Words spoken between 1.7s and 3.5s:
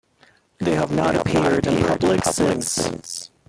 public since.